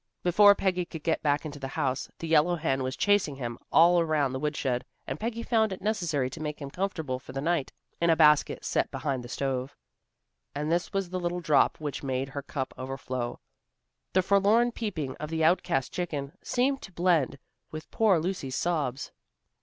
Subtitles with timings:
[0.23, 3.99] Before Peggy could get back into the house, the yellow hen was chasing him all
[3.99, 7.71] around the woodshed, and Peggy found it necessary to make him comfortable for the night
[8.01, 9.77] in a basket set behind the stove.
[10.55, 13.39] And this was the little drop which made her cup overflow.
[14.13, 17.37] The forlorn peeping of the outcast chicken seemed to blend
[17.69, 19.11] with poor Lucy's sobs.